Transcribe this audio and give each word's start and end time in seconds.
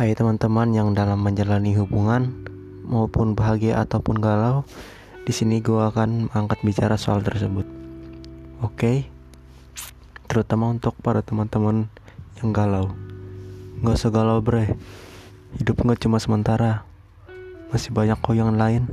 Hai 0.00 0.16
teman-teman 0.16 0.72
yang 0.72 0.96
dalam 0.96 1.20
menjalani 1.20 1.76
hubungan 1.76 2.32
maupun 2.88 3.36
bahagia 3.36 3.84
ataupun 3.84 4.16
galau, 4.16 4.64
di 5.28 5.32
sini 5.36 5.60
gue 5.60 5.76
akan 5.76 6.32
angkat 6.32 6.64
bicara 6.64 6.96
soal 6.96 7.20
tersebut. 7.20 7.68
Oke, 8.64 8.80
okay? 8.80 8.96
terutama 10.24 10.72
untuk 10.72 10.96
para 11.04 11.20
teman-teman 11.20 11.92
yang 12.40 12.48
galau. 12.48 12.96
Gak 13.84 14.00
usah 14.00 14.08
galau 14.08 14.40
bre, 14.40 14.72
hidup 15.60 15.84
gak 15.84 16.00
cuma 16.00 16.16
sementara. 16.16 16.88
Masih 17.68 17.92
banyak 17.92 18.16
kok 18.24 18.32
yang 18.32 18.56
lain, 18.56 18.88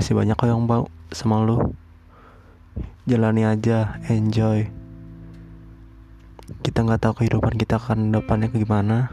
masih 0.00 0.16
banyak 0.16 0.32
kok 0.32 0.48
yang 0.48 0.64
bau 0.64 0.88
sama 1.12 1.44
lu. 1.44 1.76
Jalani 3.04 3.44
aja, 3.44 4.00
enjoy. 4.08 4.64
Kita 6.64 6.88
nggak 6.88 7.04
tahu 7.04 7.20
kehidupan 7.20 7.60
kita 7.60 7.76
akan 7.76 8.16
depannya 8.16 8.48
gimana 8.48 9.12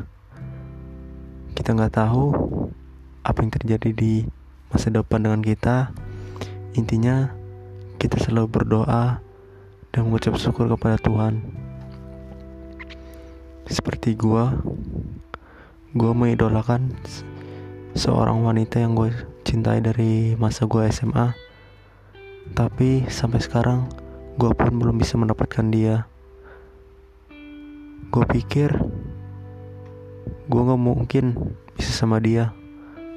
kita 1.69 1.85
nggak 1.85 2.01
tahu 2.01 2.33
apa 3.21 3.45
yang 3.45 3.53
terjadi 3.53 3.93
di 3.93 4.25
masa 4.73 4.89
depan 4.89 5.21
dengan 5.21 5.37
kita 5.37 5.93
intinya 6.73 7.29
kita 8.01 8.17
selalu 8.17 8.49
berdoa 8.49 9.21
dan 9.93 10.09
mengucap 10.09 10.33
syukur 10.41 10.65
kepada 10.65 10.97
Tuhan. 10.97 11.45
Seperti 13.69 14.17
gua 14.17 14.57
gua 15.93 16.11
mengidolakan 16.17 16.89
seorang 17.93 18.41
wanita 18.41 18.81
yang 18.81 18.97
gue 18.97 19.13
cintai 19.45 19.77
dari 19.77 20.33
masa 20.41 20.65
gue 20.65 20.89
SMA 20.89 21.37
tapi 22.57 23.05
sampai 23.13 23.45
sekarang 23.45 23.85
gue 24.41 24.49
pun 24.57 24.73
belum 24.73 24.97
bisa 24.97 25.21
mendapatkan 25.21 25.69
dia. 25.69 26.09
Gue 28.09 28.25
pikir 28.25 28.73
gue 30.49 30.61
gak 30.65 30.81
mungkin 30.81 31.25
bisa 31.77 31.93
sama 31.93 32.17
dia. 32.17 32.49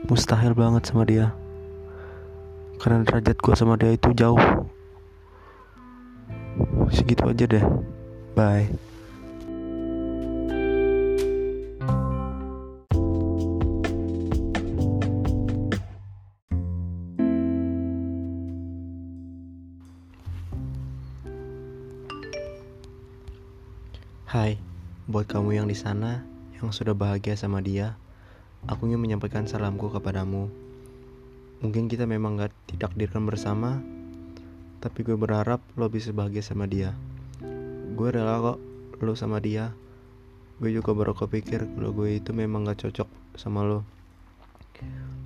Mustahil 0.04 0.52
banget 0.52 0.84
sama 0.84 1.08
dia. 1.08 1.32
Karena 2.76 3.08
derajat 3.08 3.40
gue 3.40 3.54
sama 3.56 3.80
dia 3.80 3.96
itu 3.96 4.12
jauh. 4.12 4.36
Segitu 6.92 7.24
aja 7.24 7.48
deh. 7.48 7.64
Bye. 8.36 8.68
Hai, 24.28 24.60
buat 25.08 25.28
kamu 25.28 25.56
yang 25.56 25.68
di 25.68 25.76
sana 25.76 26.31
yang 26.62 26.70
sudah 26.70 26.94
bahagia 26.94 27.34
sama 27.34 27.58
dia, 27.58 27.98
aku 28.70 28.86
ingin 28.86 29.02
menyampaikan 29.02 29.50
salamku 29.50 29.90
kepadamu. 29.90 30.46
Mungkin 31.58 31.90
kita 31.90 32.06
memang 32.06 32.38
gak 32.38 32.54
ditakdirkan 32.70 33.26
bersama, 33.26 33.82
tapi 34.78 35.02
gue 35.02 35.18
berharap 35.18 35.58
lo 35.74 35.90
bisa 35.90 36.14
bahagia 36.14 36.38
sama 36.38 36.70
dia. 36.70 36.94
Gue 37.98 38.14
rela 38.14 38.38
kok 38.38 38.58
lo 39.02 39.18
sama 39.18 39.42
dia. 39.42 39.74
Gue 40.62 40.70
juga 40.70 40.94
baru 40.94 41.18
kepikir 41.18 41.66
kalau 41.66 41.90
gue 41.90 42.22
itu 42.22 42.30
memang 42.30 42.62
gak 42.70 42.86
cocok 42.86 43.10
sama 43.34 43.66
lo. 43.66 43.82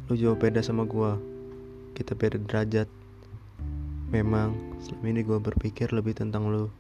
Lo 0.09 0.17
jauh 0.17 0.41
beda 0.41 0.65
sama 0.65 0.89
gue. 0.89 1.21
Kita 1.93 2.17
beda 2.17 2.41
derajat. 2.41 2.89
Memang 4.09 4.57
selama 4.81 5.05
ini 5.13 5.21
gue 5.21 5.37
berpikir 5.37 5.93
lebih 5.93 6.17
tentang 6.17 6.49
lo. 6.49 6.73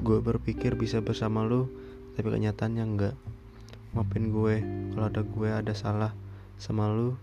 Gue 0.00 0.24
berpikir 0.24 0.80
bisa 0.80 1.04
bersama 1.04 1.44
lo, 1.44 1.68
tapi 2.16 2.32
kenyataannya 2.32 2.84
enggak 2.88 3.16
maafin 3.90 4.30
gue 4.30 4.62
kalau 4.94 5.06
ada 5.10 5.22
gue 5.26 5.48
ada 5.50 5.74
salah 5.74 6.12
sama 6.60 6.90
lu. 6.90 7.16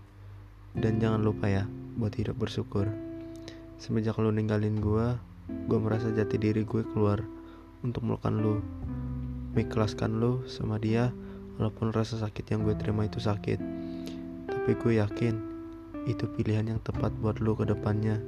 Dan 0.76 1.00
jangan 1.00 1.24
lupa 1.24 1.48
ya 1.48 1.64
buat 1.96 2.12
hidup 2.14 2.38
bersyukur. 2.38 2.86
Semenjak 3.80 4.20
lu 4.20 4.30
ninggalin 4.30 4.78
gue 4.78 5.16
gue 5.48 5.78
merasa 5.80 6.12
jati 6.12 6.36
diri 6.36 6.62
gue 6.62 6.84
keluar 6.92 7.24
untuk 7.80 8.04
melakukan 8.04 8.36
lu. 8.36 8.60
Mengikhlaskan 9.56 10.20
lu 10.20 10.44
sama 10.44 10.76
dia 10.76 11.10
walaupun 11.56 11.90
rasa 11.90 12.20
sakit 12.20 12.52
yang 12.52 12.62
gue 12.62 12.76
terima 12.76 13.08
itu 13.08 13.18
sakit. 13.18 13.58
Tapi 14.46 14.70
gue 14.76 15.00
yakin 15.00 15.34
itu 16.04 16.24
pilihan 16.36 16.76
yang 16.76 16.80
tepat 16.84 17.10
buat 17.18 17.40
lu 17.40 17.56
ke 17.56 17.64
depannya. 17.64 18.20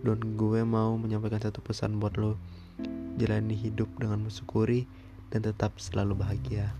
Dan 0.00 0.36
gue 0.36 0.60
mau 0.64 0.96
menyampaikan 0.96 1.40
satu 1.40 1.60
pesan 1.64 2.00
buat 2.00 2.16
lo 2.16 2.36
jalani 3.20 3.52
hidup 3.52 3.88
dengan 4.00 4.24
mensyukuri 4.24 4.88
dan 5.28 5.44
tetap 5.44 5.76
selalu 5.76 6.16
bahagia. 6.16 6.72